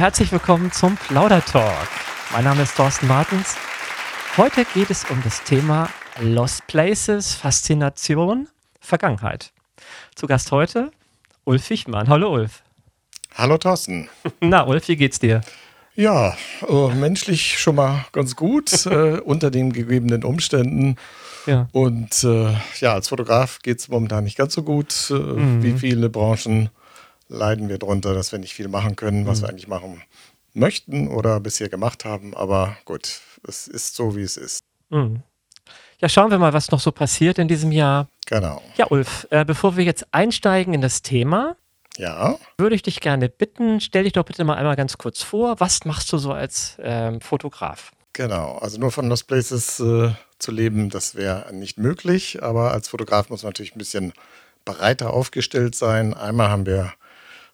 [0.00, 1.88] herzlich willkommen zum Plaudertalk.
[2.32, 3.54] Mein Name ist Thorsten Martens.
[4.38, 5.90] Heute geht es um das Thema
[6.22, 8.48] Lost Places, Faszination,
[8.80, 9.52] Vergangenheit.
[10.14, 10.90] Zu Gast heute
[11.44, 12.08] Ulf Fichmann.
[12.08, 12.62] Hallo Ulf.
[13.34, 14.08] Hallo Thorsten.
[14.40, 15.42] Na Ulf, wie geht's dir?
[15.94, 16.34] Ja,
[16.66, 20.96] äh, menschlich schon mal ganz gut, äh, unter den gegebenen Umständen.
[21.44, 21.68] Ja.
[21.72, 25.10] Und äh, ja, als Fotograf geht es momentan nicht ganz so gut.
[25.10, 25.62] Äh, mhm.
[25.62, 26.70] Wie viele Branchen
[27.30, 29.44] leiden wir darunter, dass wir nicht viel machen können, was mhm.
[29.44, 30.02] wir eigentlich machen
[30.52, 32.34] möchten oder bisher gemacht haben.
[32.34, 34.60] Aber gut, es ist so, wie es ist.
[34.90, 35.22] Mhm.
[36.00, 38.08] Ja, schauen wir mal, was noch so passiert in diesem Jahr.
[38.26, 38.62] Genau.
[38.76, 41.56] Ja, Ulf, äh, bevor wir jetzt einsteigen in das Thema,
[41.98, 42.38] ja.
[42.56, 45.60] Würde ich dich gerne bitten, stell dich doch bitte mal einmal ganz kurz vor.
[45.60, 47.92] Was machst du so als ähm, Fotograf?
[48.14, 52.42] Genau, also nur von Lost Places äh, zu leben, das wäre nicht möglich.
[52.42, 54.12] Aber als Fotograf muss man natürlich ein bisschen
[54.64, 56.14] breiter aufgestellt sein.
[56.14, 56.92] Einmal haben wir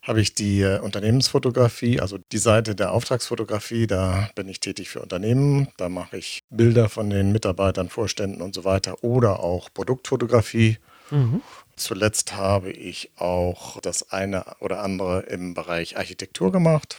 [0.06, 3.86] habe ich die äh, Unternehmensfotografie, also die Seite der Auftragsfotografie.
[3.86, 5.68] Da bin ich tätig für Unternehmen.
[5.76, 10.78] Da mache ich Bilder von den Mitarbeitern, Vorständen und so weiter oder auch Produktfotografie.
[11.10, 11.42] Mhm.
[11.74, 16.98] Zuletzt habe ich auch das eine oder andere im Bereich Architektur gemacht.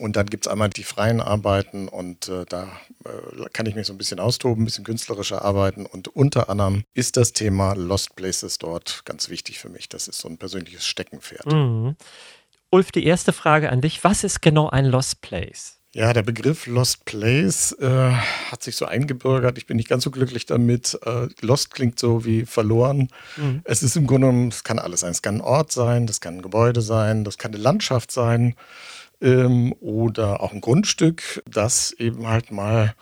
[0.00, 2.68] Und dann gibt es einmal die freien Arbeiten und äh, da
[3.04, 5.84] äh, kann ich mich so ein bisschen austoben, ein bisschen künstlerischer arbeiten.
[5.84, 9.90] Und unter anderem ist das Thema Lost Places dort ganz wichtig für mich.
[9.90, 11.52] Das ist so ein persönliches Steckenpferd.
[11.52, 11.96] Mhm.
[12.70, 14.02] Ulf, die erste Frage an dich.
[14.02, 15.76] Was ist genau ein Lost Place?
[15.92, 18.12] Ja, der Begriff Lost Place äh,
[18.50, 19.58] hat sich so eingebürgert.
[19.58, 20.98] Ich bin nicht ganz so glücklich damit.
[21.04, 23.08] Äh, Lost klingt so wie verloren.
[23.36, 23.60] Mhm.
[23.64, 25.10] Es ist im Grunde genommen, es kann alles sein.
[25.10, 28.54] Es kann ein Ort sein, das kann ein Gebäude sein, das kann eine Landschaft sein
[29.20, 32.94] ähm, oder auch ein Grundstück, das eben halt mal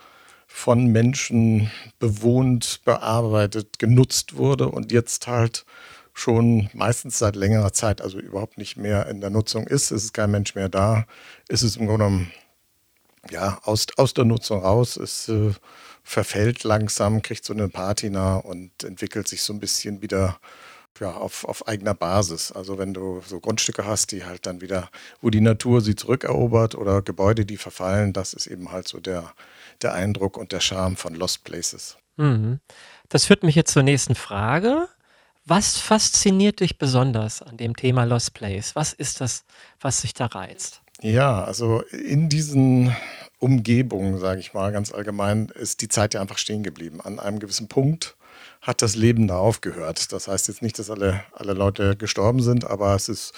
[0.47, 5.65] von Menschen bewohnt, bearbeitet, genutzt wurde und jetzt halt
[6.13, 9.91] schon meistens seit längerer Zeit, also überhaupt nicht mehr in der Nutzung ist.
[9.91, 11.05] Es ist kein Mensch mehr da.
[11.47, 12.31] Es ist im Grunde genommen
[13.29, 14.97] ja, aus, aus der Nutzung raus.
[14.97, 15.51] Es äh,
[16.03, 20.39] verfällt langsam, kriegt so eine Patina und entwickelt sich so ein bisschen wieder
[20.99, 22.51] ja, auf, auf eigener Basis.
[22.51, 24.89] Also wenn du so Grundstücke hast, die halt dann wieder,
[25.21, 29.33] wo die Natur sie zurückerobert oder Gebäude, die verfallen, das ist eben halt so der,
[29.81, 31.97] der Eindruck und der Charme von Lost Places.
[32.17, 32.59] Mhm.
[33.09, 34.87] Das führt mich jetzt zur nächsten Frage.
[35.45, 38.75] Was fasziniert dich besonders an dem Thema Lost Place?
[38.75, 39.45] Was ist das,
[39.79, 40.81] was sich da reizt?
[41.01, 42.95] Ja, also in diesen
[43.39, 46.99] Umgebungen, sage ich mal ganz allgemein, ist die Zeit ja einfach stehen geblieben.
[47.01, 48.15] An einem gewissen Punkt
[48.61, 50.11] hat das Leben da aufgehört.
[50.11, 53.33] Das heißt jetzt nicht, dass alle, alle Leute gestorben sind, aber es ist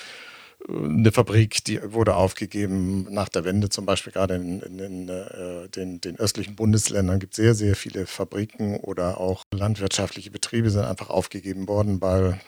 [0.68, 5.10] äh, eine Fabrik, die wurde aufgegeben nach der Wende, zum Beispiel gerade in, in, in
[5.10, 10.70] äh, den, den, östlichen Bundesländern gibt es sehr, sehr viele Fabriken oder auch landwirtschaftliche Betriebe
[10.70, 12.40] sind einfach aufgegeben worden, weil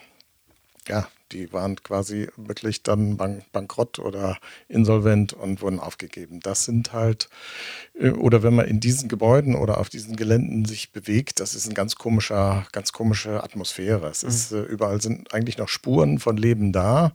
[0.87, 6.39] ja, die waren quasi wirklich dann bank bankrott oder insolvent und wurden aufgegeben.
[6.39, 7.29] Das sind halt,
[7.99, 11.65] äh, oder wenn man in diesen Gebäuden oder auf diesen Geländen sich bewegt, das ist
[11.65, 14.07] eine ganz komischer, ganz komische Atmosphäre.
[14.07, 14.29] Es mhm.
[14.29, 17.11] ist, äh, überall sind eigentlich noch Spuren von Leben da.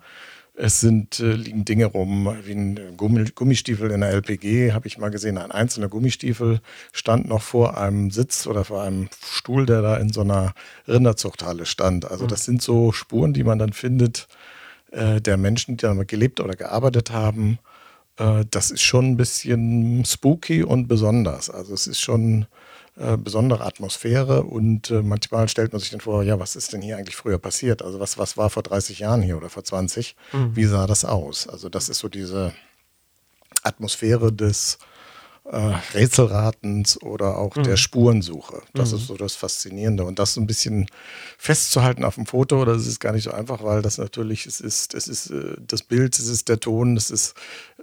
[0.60, 5.08] Es sind, äh, liegen Dinge rum, wie ein Gummistiefel in der LPG, habe ich mal
[5.08, 5.38] gesehen.
[5.38, 6.60] Ein einzelner Gummistiefel
[6.92, 10.54] stand noch vor einem Sitz oder vor einem Stuhl, der da in so einer
[10.88, 12.10] Rinderzuchthalle stand.
[12.10, 14.26] Also, das sind so Spuren, die man dann findet,
[14.90, 17.60] äh, der Menschen, die da gelebt oder gearbeitet haben.
[18.16, 21.50] Äh, das ist schon ein bisschen spooky und besonders.
[21.50, 22.46] Also, es ist schon
[22.98, 26.82] äh, besondere Atmosphäre und äh, manchmal stellt man sich dann vor, ja, was ist denn
[26.82, 27.82] hier eigentlich früher passiert?
[27.82, 30.16] Also was, was war vor 30 Jahren hier oder vor 20?
[30.32, 30.56] Mhm.
[30.56, 31.46] Wie sah das aus?
[31.46, 32.52] Also das ist so diese
[33.62, 34.78] Atmosphäre des
[35.50, 37.62] Rätselratens oder auch mhm.
[37.62, 38.60] der Spurensuche.
[38.74, 38.98] Das mhm.
[38.98, 40.04] ist so das Faszinierende.
[40.04, 40.86] Und das so ein bisschen
[41.38, 44.92] festzuhalten auf dem Foto, das ist gar nicht so einfach, weil das natürlich, es ist,
[44.92, 47.34] es ist äh, das Bild, es ist der Ton, es ist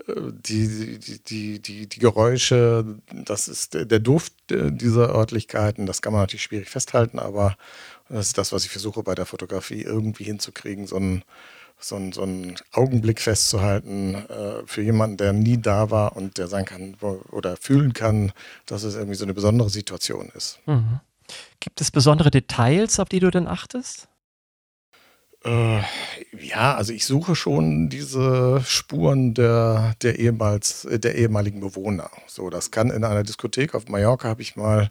[0.08, 5.88] äh, die, die, die, die, die Geräusche, das ist der, der Duft dieser Örtlichkeiten.
[5.88, 7.58] Das kann man natürlich schwierig festhalten, aber
[8.10, 11.24] das ist das, was ich versuche bei der Fotografie irgendwie hinzukriegen, so ein
[11.88, 16.48] so, ein, so einen Augenblick festzuhalten äh, für jemanden, der nie da war und der
[16.48, 18.32] sein kann wo, oder fühlen kann,
[18.66, 20.60] dass es irgendwie so eine besondere Situation ist.
[20.66, 21.00] Mhm.
[21.60, 24.08] Gibt es besondere Details, auf die du denn achtest?
[25.44, 25.82] Äh,
[26.40, 32.10] ja, also ich suche schon diese Spuren der, der, ehemals, der ehemaligen Bewohner.
[32.26, 34.90] So, das kann in einer Diskothek auf Mallorca habe ich mal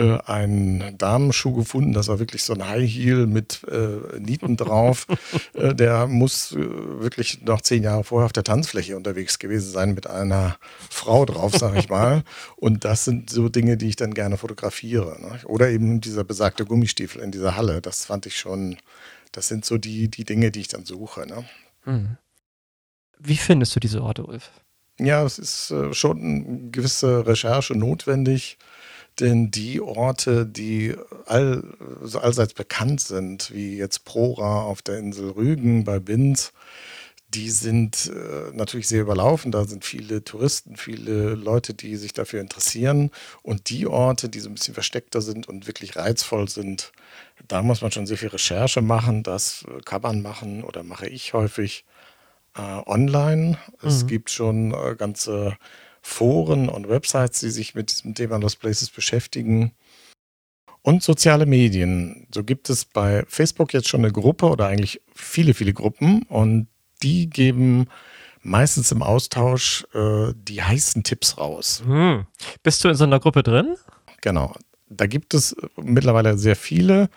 [0.00, 1.92] äh, einen Damenschuh gefunden.
[1.92, 5.06] Das war wirklich so ein High Heel mit äh, Nieten drauf.
[5.54, 9.94] äh, der muss äh, wirklich noch zehn Jahre vorher auf der Tanzfläche unterwegs gewesen sein
[9.94, 10.56] mit einer
[10.88, 12.24] Frau drauf, sage ich mal.
[12.56, 15.20] Und das sind so Dinge, die ich dann gerne fotografiere.
[15.20, 15.40] Ne?
[15.44, 17.82] Oder eben dieser besagte Gummistiefel in dieser Halle.
[17.82, 18.78] Das fand ich schon,
[19.32, 21.26] das sind so die, die Dinge, die ich dann suche.
[21.26, 21.44] Ne?
[21.84, 22.16] Hm.
[23.18, 24.50] Wie findest du diese Orte, Ulf?
[24.98, 28.56] Ja, es ist äh, schon eine gewisse Recherche notwendig,
[29.18, 30.94] denn die Orte, die
[31.26, 31.64] all,
[32.14, 36.52] allseits bekannt sind, wie jetzt Prora auf der Insel Rügen bei Binz,
[37.34, 39.52] die sind äh, natürlich sehr überlaufen.
[39.52, 43.10] Da sind viele Touristen, viele Leute, die sich dafür interessieren.
[43.42, 46.92] Und die Orte, die so ein bisschen versteckter sind und wirklich reizvoll sind,
[47.46, 49.22] da muss man schon sehr viel Recherche machen.
[49.22, 51.84] Das äh, kann man machen oder mache ich häufig
[52.56, 53.58] äh, online.
[53.80, 53.88] Mhm.
[53.88, 55.56] Es gibt schon äh, ganze
[56.02, 59.72] Foren und Websites, die sich mit diesem Thema Lost Places beschäftigen.
[60.82, 62.26] Und soziale Medien.
[62.34, 66.22] So gibt es bei Facebook jetzt schon eine Gruppe oder eigentlich viele, viele Gruppen.
[66.22, 66.68] Und
[67.02, 67.86] die geben
[68.42, 71.82] meistens im Austausch äh, die heißen Tipps raus.
[71.84, 72.26] Hm.
[72.62, 73.76] Bist du in so einer Gruppe drin?
[74.22, 74.54] Genau.
[74.88, 77.10] Da gibt es mittlerweile sehr viele.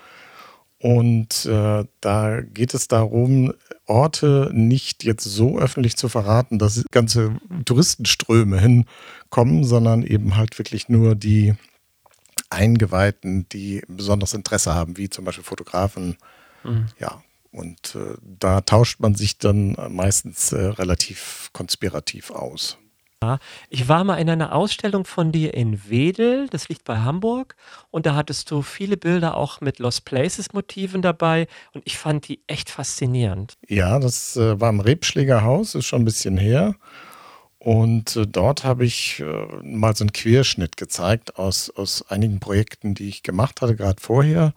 [0.83, 3.53] Und äh, da geht es darum,
[3.85, 10.89] Orte nicht jetzt so öffentlich zu verraten, dass ganze Touristenströme hinkommen, sondern eben halt wirklich
[10.89, 11.53] nur die
[12.49, 16.17] Eingeweihten, die besonderes Interesse haben, wie zum Beispiel Fotografen,
[16.65, 16.87] mhm.
[16.99, 22.77] ja, und äh, da tauscht man sich dann meistens äh, relativ konspirativ aus.
[23.69, 27.55] Ich war mal in einer Ausstellung von dir in Wedel, das liegt bei Hamburg,
[27.91, 32.27] und da hattest du viele Bilder auch mit Lost Places Motiven dabei und ich fand
[32.27, 33.57] die echt faszinierend.
[33.67, 36.75] Ja, das äh, war im Rebschlägerhaus, ist schon ein bisschen her.
[37.59, 42.93] Und äh, dort habe ich äh, mal so einen Querschnitt gezeigt aus, aus einigen Projekten,
[42.93, 44.53] die ich gemacht hatte, gerade vorher.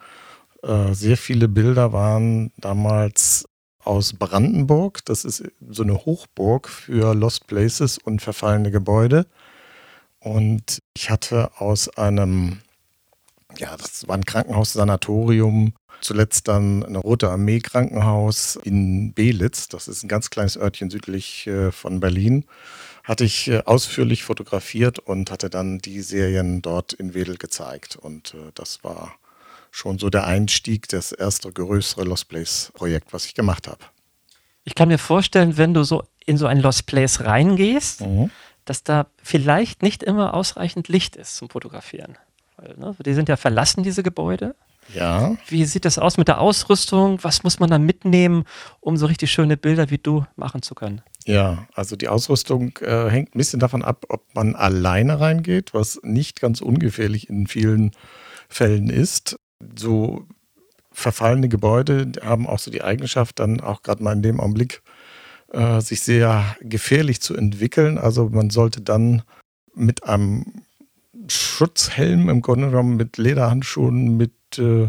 [0.92, 3.46] Sehr viele Bilder waren damals
[3.86, 5.04] aus Brandenburg.
[5.04, 9.26] Das ist so eine Hochburg für Lost Places und verfallene Gebäude.
[10.18, 12.58] Und ich hatte aus einem,
[13.58, 20.02] ja, das war ein Krankenhaussanatorium, zuletzt dann ein Rote Armee Krankenhaus in Belitz, das ist
[20.02, 22.44] ein ganz kleines Örtchen südlich äh, von Berlin,
[23.04, 27.96] hatte ich äh, ausführlich fotografiert und hatte dann die Serien dort in Wedel gezeigt.
[27.96, 29.14] Und das war
[29.70, 33.84] schon so der Einstieg, das erste größere Lost Place Projekt, was ich gemacht habe.
[34.64, 38.30] Ich kann mir vorstellen, wenn du so in so ein Lost Place reingehst, mhm.
[38.64, 42.18] dass da vielleicht nicht immer ausreichend Licht ist zum Fotografieren.
[42.56, 44.54] Weil, ne, die sind ja verlassen, diese Gebäude.
[44.94, 45.36] Ja.
[45.48, 47.18] Wie sieht das aus mit der Ausrüstung?
[47.22, 48.44] Was muss man da mitnehmen,
[48.80, 51.02] um so richtig schöne Bilder wie du machen zu können?
[51.24, 56.00] Ja, also die Ausrüstung äh, hängt ein bisschen davon ab, ob man alleine reingeht, was
[56.02, 57.90] nicht ganz ungefährlich in vielen
[58.48, 59.36] Fällen ist
[59.78, 60.26] so
[60.92, 64.82] verfallene Gebäude haben auch so die Eigenschaft, dann auch gerade mal in dem Augenblick
[65.52, 67.98] äh, sich sehr gefährlich zu entwickeln.
[67.98, 69.22] Also man sollte dann
[69.74, 70.62] mit einem
[71.28, 74.88] Schutzhelm im Grunde genommen, mit Lederhandschuhen, mit äh,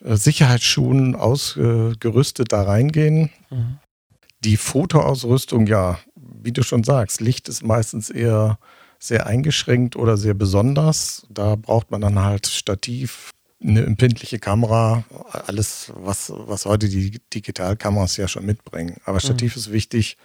[0.00, 3.30] Sicherheitsschuhen ausgerüstet da reingehen.
[3.50, 3.78] Mhm.
[4.44, 8.58] Die Fotoausrüstung, ja, wie du schon sagst, Licht ist meistens eher
[9.00, 11.26] sehr eingeschränkt oder sehr besonders.
[11.30, 15.04] Da braucht man dann halt Stativ, eine empfindliche Kamera,
[15.46, 19.00] alles, was, was heute die Digitalkameras ja schon mitbringen.
[19.04, 19.60] Aber Stativ mhm.
[19.60, 20.16] ist wichtig,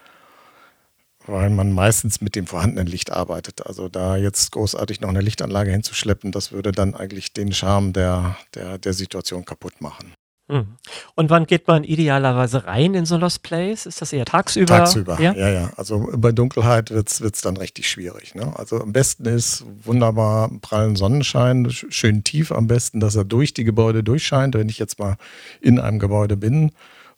[1.26, 3.66] weil man meistens mit dem vorhandenen Licht arbeitet.
[3.66, 8.38] Also da jetzt großartig noch eine Lichtanlage hinzuschleppen, das würde dann eigentlich den Charme der,
[8.54, 10.14] der, der Situation kaputt machen.
[10.50, 10.76] Hm.
[11.16, 13.86] Und wann geht man idealerweise rein in so Lost Place?
[13.86, 14.78] Ist das eher tagsüber?
[14.78, 15.50] Tagsüber, ja, ja.
[15.50, 15.72] ja.
[15.78, 18.36] Also bei Dunkelheit wird es dann richtig schwierig.
[18.36, 18.52] Ne?
[18.58, 23.64] Also am besten ist wunderbar prallen Sonnenschein, schön tief am besten, dass er durch die
[23.64, 24.56] Gebäude durchscheint.
[24.56, 25.16] Wenn ich jetzt mal
[25.62, 26.72] in einem Gebäude bin,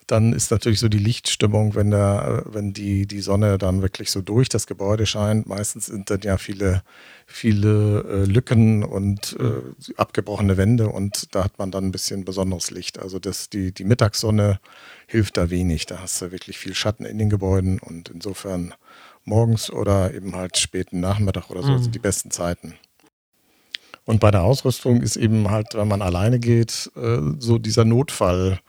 [0.08, 4.22] dann ist natürlich so die Lichtstimmung, wenn, der, wenn die, die Sonne dann wirklich so
[4.22, 5.48] durch das Gebäude scheint.
[5.48, 6.84] Meistens sind dann ja viele,
[7.26, 12.70] viele äh, Lücken und äh, abgebrochene Wände und da hat man dann ein bisschen besonderes
[12.70, 13.00] Licht.
[13.00, 14.60] Also das, die, die Mittagssonne
[15.08, 15.88] hilft da wenig.
[15.88, 18.74] Da hast du wirklich viel Schatten in den Gebäuden und insofern
[19.24, 21.84] morgens oder eben halt späten Nachmittag oder so mhm.
[21.84, 22.76] sind die besten Zeiten.
[24.06, 28.60] Und bei der Ausrüstung ist eben halt, wenn man alleine geht, äh, so dieser Notfall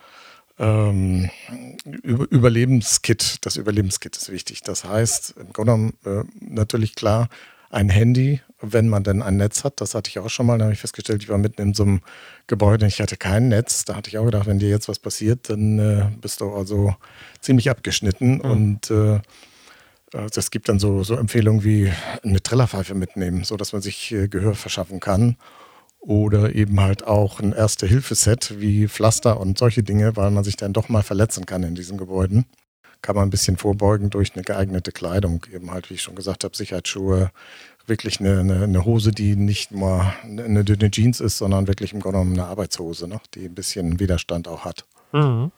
[0.59, 1.31] ähm,
[1.85, 3.39] Überlebenskit.
[3.43, 4.63] Das Überlebenskit ist wichtig.
[4.63, 7.29] Das heißt, im Grunde äh, natürlich klar,
[7.71, 9.81] ein Handy, wenn man denn ein Netz hat.
[9.81, 10.59] Das hatte ich auch schon mal.
[10.59, 12.01] Da habe ich festgestellt, ich war mitten in so einem
[12.47, 13.85] Gebäude, ich hatte kein Netz.
[13.85, 16.95] Da hatte ich auch gedacht, wenn dir jetzt was passiert, dann äh, bist du also
[17.41, 18.37] ziemlich abgeschnitten.
[18.37, 18.41] Mhm.
[18.41, 19.21] Und äh,
[20.13, 24.29] es äh, gibt dann so, so Empfehlungen wie eine Trillerpfeife mitnehmen, sodass man sich äh,
[24.29, 25.37] Gehör verschaffen kann
[26.07, 30.73] oder eben halt auch ein Erste-Hilfe-Set wie Pflaster und solche Dinge, weil man sich dann
[30.73, 32.47] doch mal verletzen kann in diesen Gebäuden.
[33.03, 36.45] Kann man ein bisschen vorbeugen durch eine geeignete Kleidung, eben halt, wie ich schon gesagt
[36.45, 37.31] habe, Sicherheitsschuhe,
[37.87, 42.01] wirklich eine, eine, eine Hose, die nicht mal eine dünne Jeans ist, sondern wirklich im
[42.01, 43.21] Grunde genommen eine Arbeitshose, ne?
[43.35, 44.85] die ein bisschen Widerstand auch hat.
[45.13, 45.51] Mhm.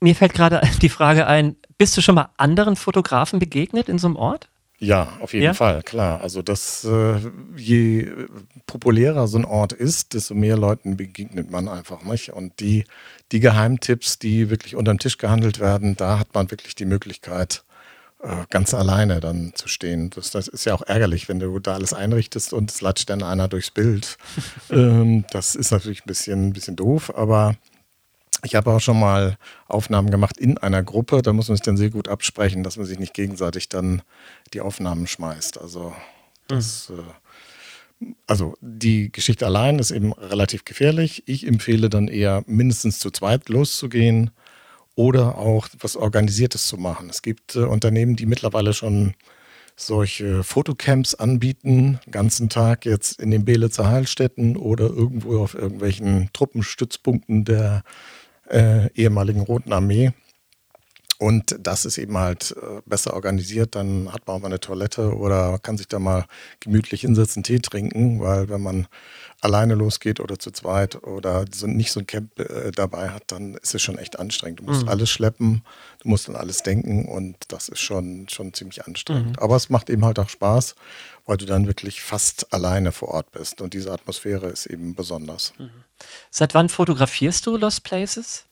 [0.00, 4.06] Mir fällt gerade die Frage ein, bist du schon mal anderen Fotografen begegnet in so
[4.06, 4.48] einem Ort?
[4.78, 5.54] Ja, auf jeden Ja?
[5.54, 6.20] Fall, klar.
[6.20, 7.18] Also das, äh,
[7.56, 8.12] je
[8.66, 12.32] populärer so ein Ort ist, desto mehr Leuten begegnet man einfach, nicht?
[12.32, 12.84] Und die,
[13.32, 17.64] die Geheimtipps, die wirklich unterm Tisch gehandelt werden, da hat man wirklich die Möglichkeit,
[18.22, 20.10] äh, ganz alleine dann zu stehen.
[20.10, 23.22] Das, das ist ja auch ärgerlich, wenn du da alles einrichtest und es latscht dann
[23.22, 24.18] einer durchs Bild.
[24.70, 27.56] ähm, das ist natürlich ein bisschen, ein bisschen doof, aber
[28.42, 31.22] ich habe auch schon mal Aufnahmen gemacht in einer Gruppe.
[31.22, 34.02] Da muss man sich dann sehr gut absprechen, dass man sich nicht gegenseitig dann
[34.52, 35.58] die Aufnahmen schmeißt.
[35.58, 35.94] Also
[36.48, 41.22] das, äh, also die Geschichte allein ist eben relativ gefährlich.
[41.26, 44.30] Ich empfehle dann eher mindestens zu zweit loszugehen
[44.94, 47.10] oder auch was Organisiertes zu machen.
[47.10, 49.14] Es gibt äh, Unternehmen, die mittlerweile schon
[49.76, 56.30] solche Fotocamps anbieten, den ganzen Tag jetzt in den Belitzer Heilstätten oder irgendwo auf irgendwelchen
[56.32, 57.82] Truppenstützpunkten der
[58.48, 60.12] äh, ehemaligen Roten Armee.
[61.18, 63.74] Und das ist eben halt äh, besser organisiert.
[63.74, 66.26] Dann hat man auch mal eine Toilette oder kann sich da mal
[66.60, 68.86] gemütlich hinsetzen, Tee trinken, weil wenn man
[69.40, 73.54] alleine losgeht oder zu zweit oder so, nicht so ein Camp äh, dabei hat, dann
[73.54, 74.60] ist es schon echt anstrengend.
[74.60, 74.88] Du musst Mhm.
[74.88, 75.62] alles schleppen,
[76.02, 79.36] du musst an alles denken und das ist schon, schon ziemlich anstrengend.
[79.36, 79.42] Mhm.
[79.42, 80.74] Aber es macht eben halt auch Spaß,
[81.26, 85.52] weil du dann wirklich fast alleine vor Ort bist und diese Atmosphäre ist eben besonders.
[86.30, 88.44] Seit wann fotografierst du Lost Places?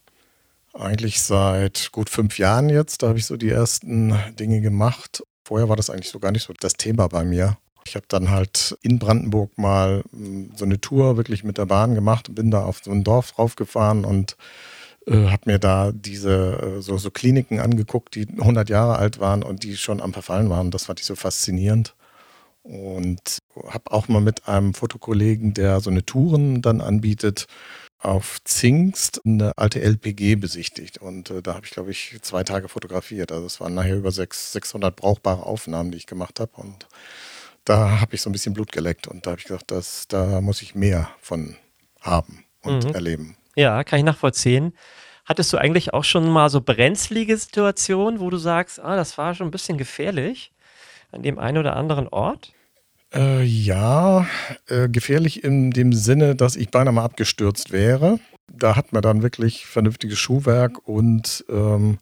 [0.72, 5.22] Eigentlich seit gut fünf Jahren jetzt, da habe ich so die ersten Dinge gemacht.
[5.44, 7.56] Vorher war das eigentlich so gar nicht so das Thema bei mir.
[7.86, 11.94] Ich habe dann halt in Brandenburg mal mh, so eine Tour wirklich mit der Bahn
[11.94, 14.36] gemacht, bin da auf so ein Dorf raufgefahren und
[15.06, 19.42] äh, habe mir da diese äh, so, so Kliniken angeguckt, die 100 Jahre alt waren
[19.42, 20.70] und die schon am Verfallen waren.
[20.70, 21.94] Das fand ich so faszinierend.
[22.62, 23.38] Und
[23.68, 27.46] habe auch mal mit einem Fotokollegen, der so eine Touren dann anbietet,
[27.98, 30.98] auf Zingst eine alte LPG besichtigt.
[30.98, 33.32] Und äh, da habe ich, glaube ich, zwei Tage fotografiert.
[33.32, 36.52] Also es waren nachher über sechs, 600 brauchbare Aufnahmen, die ich gemacht habe.
[36.56, 36.86] Und
[37.64, 39.06] da habe ich so ein bisschen Blut geleckt.
[39.06, 41.56] Und da habe ich gesagt, das, da muss ich mehr von
[42.00, 42.94] haben und Mhm.
[42.94, 43.36] erleben.
[43.56, 44.74] Ja, kann ich nachvollziehen.
[45.24, 49.34] Hattest du eigentlich auch schon mal so brenzlige Situationen, wo du sagst, ah, das war
[49.34, 50.52] schon ein bisschen gefährlich
[51.12, 52.52] an dem einen oder anderen Ort?
[53.14, 54.26] Äh, ja,
[54.68, 58.18] äh, gefährlich in dem Sinne, dass ich beinahe mal abgestürzt wäre.
[58.52, 61.98] Da hat mir dann wirklich vernünftiges Schuhwerk und ähm,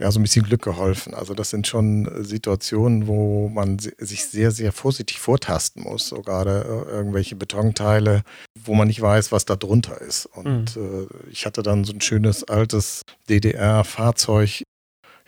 [0.00, 1.12] ja, so ein bisschen Glück geholfen.
[1.14, 6.08] Also das sind schon äh, Situationen, wo man si- sich sehr, sehr vorsichtig vortasten muss.
[6.08, 8.22] So gerade äh, irgendwelche Betonteile,
[8.64, 10.24] wo man nicht weiß, was da drunter ist.
[10.26, 14.62] Und äh, ich hatte dann so ein schönes altes DDR-Fahrzeug.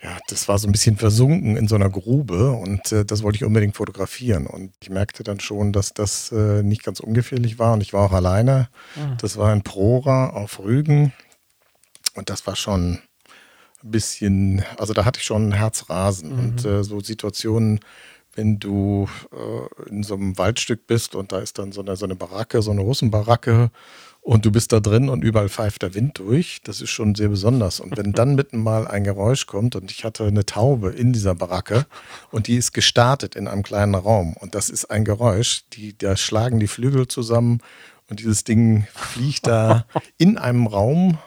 [0.01, 3.37] Ja, das war so ein bisschen versunken in so einer Grube und äh, das wollte
[3.37, 4.47] ich unbedingt fotografieren.
[4.47, 8.07] Und ich merkte dann schon, dass das äh, nicht ganz ungefährlich war und ich war
[8.07, 8.67] auch alleine.
[8.97, 9.17] Mhm.
[9.21, 11.13] Das war in Prora auf Rügen
[12.15, 12.99] und das war schon
[13.83, 16.39] ein bisschen, also da hatte ich schon ein Herzrasen Mhm.
[16.39, 17.79] und äh, so Situationen,
[18.35, 22.05] wenn du äh, in so einem Waldstück bist und da ist dann so eine, so
[22.05, 23.69] eine Baracke, so eine Russenbaracke
[24.21, 27.27] und du bist da drin und überall pfeift der Wind durch, das ist schon sehr
[27.27, 27.79] besonders.
[27.81, 31.35] Und wenn dann mitten mal ein Geräusch kommt und ich hatte eine Taube in dieser
[31.35, 31.85] Baracke
[32.31, 36.15] und die ist gestartet in einem kleinen Raum und das ist ein Geräusch, die, da
[36.15, 37.59] schlagen die Flügel zusammen
[38.09, 39.85] und dieses Ding fliegt da
[40.17, 41.17] in einem Raum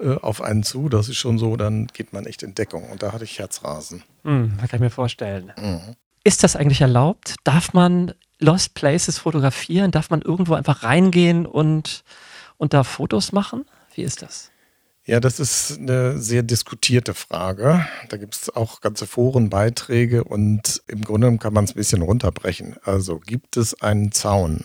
[0.00, 3.02] äh, auf einen zu, das ist schon so, dann geht man echt in Deckung und
[3.02, 4.02] da hatte ich Herzrasen.
[4.24, 5.52] Hm, kann ich mir vorstellen.
[5.60, 5.96] Mhm.
[6.24, 7.36] Ist das eigentlich erlaubt?
[7.44, 9.90] Darf man Lost Places fotografieren?
[9.90, 12.04] Darf man irgendwo einfach reingehen und,
[12.56, 13.64] und da Fotos machen?
[13.94, 14.50] Wie ist das?
[15.04, 17.86] Ja, das ist eine sehr diskutierte Frage.
[18.10, 22.76] Da gibt es auch ganze Forenbeiträge und im Grunde kann man es ein bisschen runterbrechen.
[22.84, 24.64] Also gibt es einen Zaun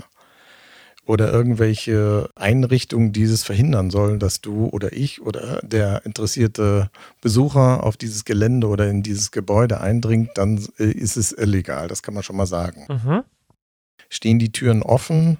[1.05, 6.89] oder irgendwelche Einrichtungen, die es verhindern sollen, dass du oder ich oder der interessierte
[7.21, 11.87] Besucher auf dieses Gelände oder in dieses Gebäude eindringt, dann äh, ist es illegal.
[11.87, 12.85] Das kann man schon mal sagen.
[12.89, 13.23] Mhm.
[14.09, 15.39] Stehen die Türen offen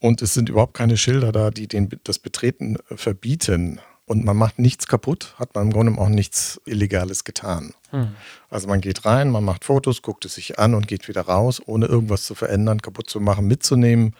[0.00, 4.36] und es sind überhaupt keine Schilder da, die den, das Betreten äh, verbieten und man
[4.36, 7.72] macht nichts kaputt, hat man im Grunde auch nichts Illegales getan.
[7.90, 8.08] Hm.
[8.50, 11.62] Also man geht rein, man macht Fotos, guckt es sich an und geht wieder raus,
[11.64, 14.14] ohne irgendwas zu verändern, kaputt zu machen, mitzunehmen.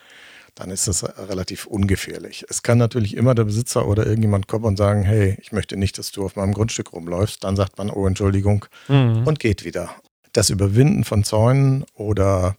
[0.54, 2.44] Dann ist das relativ ungefährlich.
[2.48, 5.98] Es kann natürlich immer der Besitzer oder irgendjemand kommen und sagen, hey, ich möchte nicht,
[5.98, 7.42] dass du auf meinem Grundstück rumläufst.
[7.42, 9.26] Dann sagt man, oh, Entschuldigung, Mhm.
[9.26, 9.90] und geht wieder.
[10.32, 12.56] Das Überwinden von Zäunen oder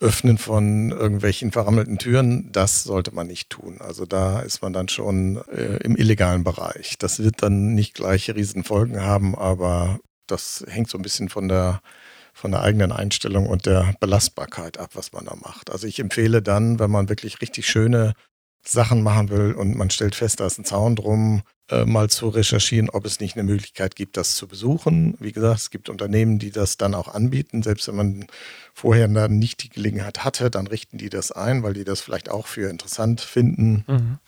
[0.00, 3.78] Öffnen von irgendwelchen verrammelten Türen, das sollte man nicht tun.
[3.80, 6.96] Also da ist man dann schon äh, im illegalen Bereich.
[6.98, 11.80] Das wird dann nicht gleich Riesenfolgen haben, aber das hängt so ein bisschen von der,
[12.38, 15.70] von der eigenen Einstellung und der Belastbarkeit ab, was man da macht.
[15.70, 18.14] Also ich empfehle dann, wenn man wirklich richtig schöne
[18.64, 22.28] Sachen machen will und man stellt fest, da ist ein Zaun drum, äh, mal zu
[22.28, 25.16] recherchieren, ob es nicht eine Möglichkeit gibt, das zu besuchen.
[25.18, 27.64] Wie gesagt, es gibt Unternehmen, die das dann auch anbieten.
[27.64, 28.26] Selbst wenn man
[28.72, 32.30] vorher dann nicht die Gelegenheit hatte, dann richten die das ein, weil die das vielleicht
[32.30, 33.84] auch für interessant finden.
[33.88, 34.18] Mhm.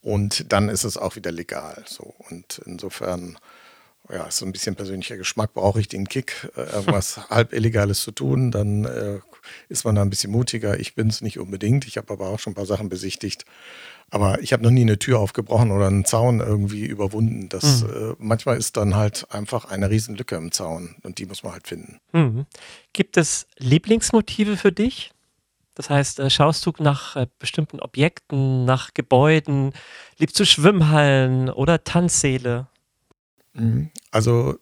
[0.00, 1.84] Und dann ist es auch wieder legal.
[1.86, 2.14] So.
[2.30, 3.36] Und insofern
[4.12, 8.02] ja, ist so ein bisschen persönlicher Geschmack, brauche ich den Kick, äh, irgendwas halb Illegales
[8.02, 9.18] zu tun, dann äh,
[9.68, 10.78] ist man da ein bisschen mutiger.
[10.78, 13.44] Ich bin es nicht unbedingt, ich habe aber auch schon ein paar Sachen besichtigt.
[14.12, 17.48] Aber ich habe noch nie eine Tür aufgebrochen oder einen Zaun irgendwie überwunden.
[17.48, 17.90] Das, mhm.
[17.90, 21.68] äh, manchmal ist dann halt einfach eine Riesenlücke im Zaun und die muss man halt
[21.68, 22.00] finden.
[22.12, 22.46] Mhm.
[22.92, 25.12] Gibt es Lieblingsmotive für dich?
[25.74, 29.72] Das heißt, äh, schaust du nach äh, bestimmten Objekten, nach Gebäuden,
[30.18, 32.66] liebst du Schwimmhallen oder Tanzsäle?
[34.10, 34.56] Also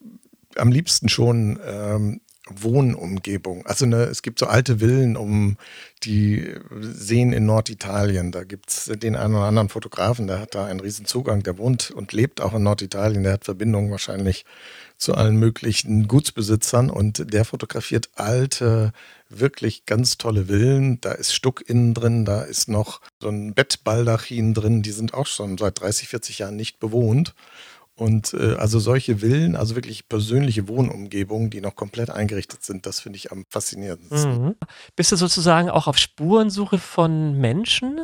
[0.57, 3.67] am liebsten schon ähm, Wohnumgebung.
[3.67, 5.57] Also ne, es gibt so alte Villen um
[6.03, 8.33] die Seen in Norditalien.
[8.33, 11.59] Da gibt es den einen oder anderen Fotografen, der hat da einen riesen Zugang, der
[11.59, 13.23] wohnt und lebt auch in Norditalien.
[13.23, 14.45] Der hat Verbindungen wahrscheinlich
[14.97, 18.93] zu allen möglichen Gutsbesitzern und der fotografiert alte,
[19.29, 21.01] wirklich ganz tolle Villen.
[21.01, 24.83] Da ist Stuck innen drin, da ist noch so ein Bettbaldachin drin.
[24.83, 27.35] Die sind auch schon seit 30, 40 Jahren nicht bewohnt.
[27.99, 33.01] Und äh, also solche Villen, also wirklich persönliche Wohnumgebungen, die noch komplett eingerichtet sind, das
[33.01, 34.45] finde ich am faszinierendsten.
[34.45, 34.55] Mhm.
[34.95, 38.03] Bist du sozusagen auch auf Spurensuche von Menschen?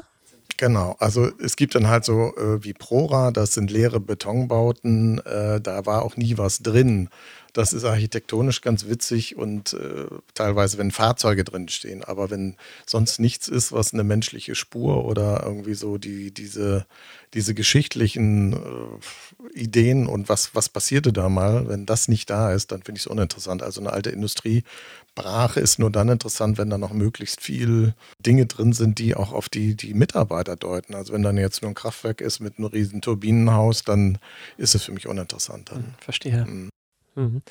[0.56, 5.60] Genau, also es gibt dann halt so äh, wie Prora, das sind leere Betonbauten, äh,
[5.60, 7.08] da war auch nie was drin.
[7.54, 12.02] Das ist architektonisch ganz witzig und äh, teilweise, wenn Fahrzeuge drin stehen.
[12.02, 16.84] Aber wenn sonst nichts ist, was eine menschliche Spur oder irgendwie so die, diese,
[17.32, 22.72] diese geschichtlichen äh, Ideen und was, was passierte da mal, wenn das nicht da ist,
[22.72, 23.62] dann finde ich es uninteressant.
[23.62, 28.72] Also eine alte Industriebrache ist nur dann interessant, wenn da noch möglichst viel Dinge drin
[28.72, 30.96] sind, die auch auf die, die Mitarbeiter deuten.
[30.96, 34.18] Also wenn dann jetzt nur ein Kraftwerk ist mit einem riesen Turbinenhaus, dann
[34.56, 35.70] ist es für mich uninteressant.
[35.70, 35.84] Dann.
[35.84, 36.46] Hm, verstehe.
[36.46, 36.73] Mhm.
[37.14, 37.42] Mhm.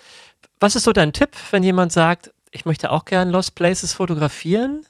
[0.60, 4.86] Was ist so dein Tipp, wenn jemand sagt, ich möchte auch gerne Lost Places fotografieren?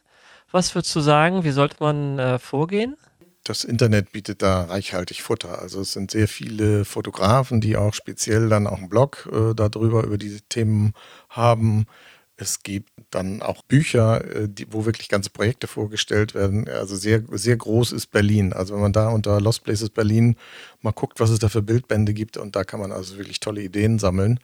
[0.51, 1.43] Was würdest du sagen?
[1.43, 2.95] Wie sollte man äh, vorgehen?
[3.43, 5.59] Das Internet bietet da reichhaltig Futter.
[5.59, 10.03] Also es sind sehr viele Fotografen, die auch speziell dann auch einen Blog äh, darüber,
[10.03, 10.93] über diese Themen
[11.29, 11.85] haben.
[12.35, 16.67] Es gibt dann auch Bücher, äh, die, wo wirklich ganze Projekte vorgestellt werden.
[16.67, 18.53] Also sehr, sehr groß ist Berlin.
[18.53, 20.35] Also wenn man da unter Lost Places Berlin
[20.81, 23.61] mal guckt, was es da für Bildbände gibt, und da kann man also wirklich tolle
[23.61, 24.39] Ideen sammeln.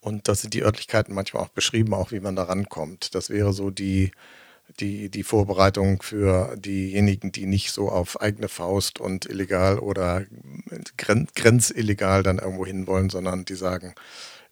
[0.00, 3.14] Und da sind die Örtlichkeiten manchmal auch beschrieben, auch wie man da rankommt.
[3.14, 4.12] Das wäre so die,
[4.80, 10.24] die, die Vorbereitung für diejenigen, die nicht so auf eigene Faust und illegal oder
[10.96, 13.94] gren grenzillegal dann irgendwo hin wollen, sondern die sagen,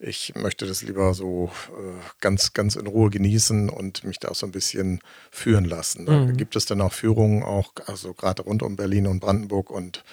[0.02, 4.34] ich möchte das lieber so äh, ganz, ganz in Ruhe genießen und mich da auch
[4.34, 6.06] so ein bisschen führen lassen.
[6.06, 6.36] Da mhm.
[6.36, 10.04] gibt es dann auch Führungen, auch, also gerade rund um Berlin und Brandenburg und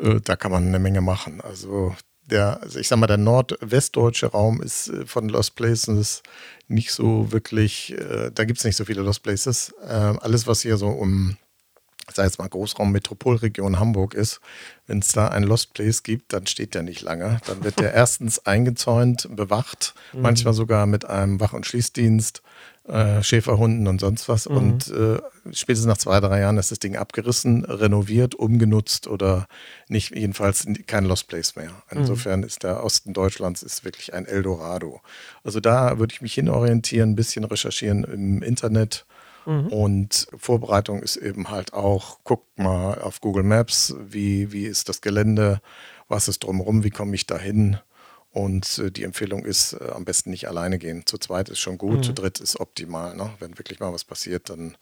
[0.00, 1.40] äh, da kann man eine Menge machen.
[1.40, 1.94] Also
[2.30, 6.22] der, also ich sag mal, der nordwestdeutsche Raum ist äh, von Lost Places
[6.68, 9.74] nicht so wirklich, äh, da gibt es nicht so viele Lost Places.
[9.82, 11.36] Äh, alles, was hier so um,
[12.12, 14.40] sei es mal Großraum Metropolregion Hamburg ist,
[14.86, 17.40] wenn es da ein Lost Place gibt, dann steht der nicht lange.
[17.46, 20.22] Dann wird der erstens eingezäunt, bewacht, mhm.
[20.22, 22.42] manchmal sogar mit einem Wach- und Schließdienst
[22.86, 24.48] äh, Schäferhunden und sonst was.
[24.48, 24.56] Mhm.
[24.56, 25.18] Und äh,
[25.52, 29.46] spätestens nach zwei, drei Jahren ist das Ding abgerissen, renoviert, umgenutzt oder
[29.88, 31.70] nicht, jedenfalls kein Lost Place mehr.
[31.70, 31.98] Mhm.
[31.98, 32.46] Insofern mhm.
[32.46, 35.00] ist der Osten Deutschlands ist wirklich ein Eldorado.
[35.42, 39.06] Also da würde ich mich hinorientieren, ein bisschen recherchieren im Internet.
[39.46, 39.68] Mhm.
[39.68, 45.00] Und Vorbereitung ist eben halt auch, guckt mal auf Google Maps, wie, wie ist das
[45.00, 45.60] Gelände,
[46.08, 47.78] was ist drumherum, wie komme ich da hin
[48.34, 51.06] und äh, die Empfehlung ist, äh, am besten nicht alleine gehen.
[51.06, 52.02] Zu zweit ist schon gut, mhm.
[52.02, 53.16] zu dritt ist optimal.
[53.16, 53.30] Ne?
[53.38, 54.76] Wenn wirklich mal was passiert, dann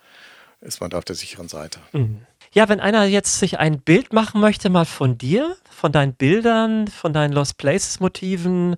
[0.60, 1.78] ist man da auf der sicheren Seite.
[1.92, 2.22] Mhm.
[2.52, 6.88] Ja, wenn einer jetzt sich ein Bild machen möchte, mal von dir, von deinen Bildern,
[6.88, 8.76] von deinen Lost Places Motiven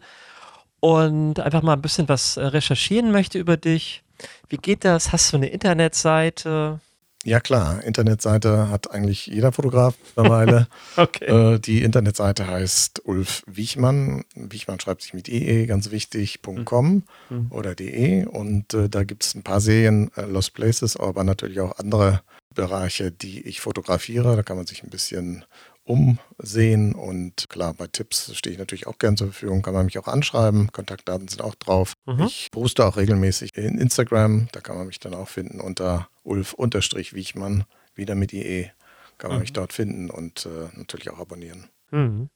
[0.81, 4.03] und einfach mal ein bisschen was äh, recherchieren möchte über dich,
[4.48, 5.12] wie geht das?
[5.12, 6.81] Hast du eine Internetseite?
[7.24, 10.68] Ja klar, Internetseite hat eigentlich jeder Fotograf mittlerweile.
[10.96, 11.24] okay.
[11.24, 14.24] Äh, die Internetseite heißt Ulf Wichmann.
[14.35, 17.46] Wichmann schreibt sich mit ee, ganz wichtig, .com mhm.
[17.48, 18.27] oder de.
[18.27, 22.20] Und äh, da gibt es ein paar Serien, äh, Lost Places, aber natürlich auch andere
[22.55, 24.37] Bereiche, die ich fotografiere.
[24.37, 25.46] Da kann man sich ein bisschen
[25.85, 26.94] umsehen.
[26.94, 30.09] Und klar, bei Tipps stehe ich natürlich auch gern zur Verfügung, kann man mich auch
[30.09, 30.73] anschreiben.
[30.73, 31.94] Kontaktdaten sind auch drauf.
[32.07, 32.25] Mhm.
[32.25, 37.64] Ich poste auch regelmäßig in Instagram, da kann man mich dann auch finden unter Ulf-Wichmann,
[37.94, 38.70] wieder mit IE.
[39.18, 39.42] Kann man mhm.
[39.42, 41.68] mich dort finden und äh, natürlich auch abonnieren.
[41.90, 42.31] Mhm.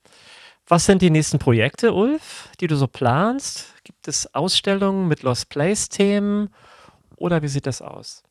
[0.66, 3.74] Was sind die nächsten Projekte, Ulf, die du so planst?
[3.84, 6.50] Gibt es Ausstellungen mit Lost Place-Themen
[7.16, 8.22] oder wie sieht das aus?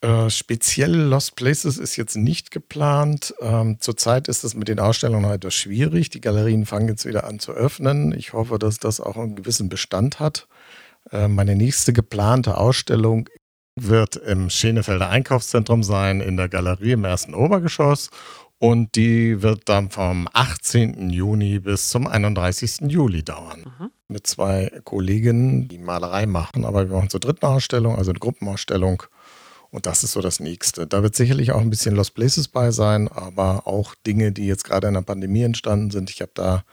[0.00, 3.34] Äh, speziell Lost Places ist jetzt nicht geplant.
[3.40, 6.10] Ähm, zurzeit ist es mit den Ausstellungen noch etwas schwierig.
[6.10, 8.12] Die Galerien fangen jetzt wieder an zu öffnen.
[8.12, 10.46] Ich hoffe, dass das auch einen gewissen Bestand hat.
[11.10, 13.28] Äh, meine nächste geplante Ausstellung
[13.74, 18.10] wird im Schenefelder Einkaufszentrum sein, in der Galerie im ersten Obergeschoss.
[18.60, 21.10] Und die wird dann vom 18.
[21.10, 22.88] Juni bis zum 31.
[22.88, 23.72] Juli dauern.
[23.78, 23.90] Mhm.
[24.08, 29.04] Mit zwei Kolleginnen, die Malerei machen, aber wir machen zur dritten Ausstellung, also eine Gruppenausstellung.
[29.70, 30.86] Und das ist so das Nächste.
[30.86, 34.64] Da wird sicherlich auch ein bisschen Lost Places bei sein, aber auch Dinge, die jetzt
[34.64, 36.10] gerade in der Pandemie entstanden sind.
[36.10, 36.64] Ich habe da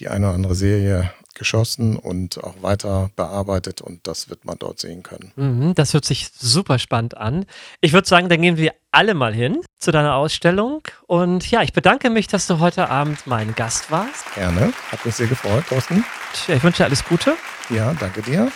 [0.00, 4.80] die eine oder andere Serie geschossen und auch weiter bearbeitet und das wird man dort
[4.80, 5.32] sehen können.
[5.36, 7.46] Mhm, das hört sich super spannend an.
[7.80, 11.72] Ich würde sagen, dann gehen wir alle mal hin zu deiner Ausstellung und ja, ich
[11.72, 14.34] bedanke mich, dass du heute Abend mein Gast warst.
[14.34, 16.04] Gerne, hat mich sehr gefreut, Thorsten.
[16.48, 17.34] Ich wünsche dir alles Gute.
[17.70, 18.50] Ja, danke dir.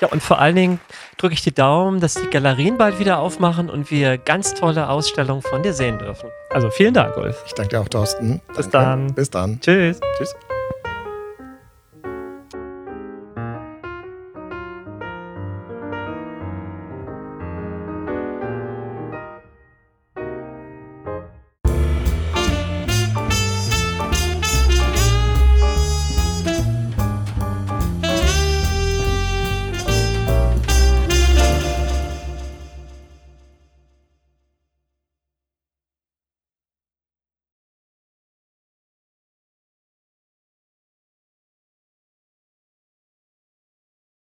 [0.00, 0.80] Ja, und vor allen Dingen
[1.16, 5.42] drücke ich die Daumen, dass die Galerien bald wieder aufmachen und wir ganz tolle Ausstellungen
[5.42, 6.30] von dir sehen dürfen.
[6.50, 7.42] Also vielen Dank, Ulf.
[7.46, 8.40] Ich danke dir auch, Thorsten.
[8.54, 8.70] Bis danke.
[8.70, 9.14] dann.
[9.14, 9.60] Bis dann.
[9.60, 10.00] Tschüss.
[10.16, 10.34] Tschüss.